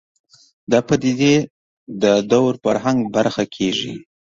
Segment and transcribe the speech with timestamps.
[0.71, 1.35] دا پدیدې
[2.01, 3.93] د دور فرهنګ برخه کېږي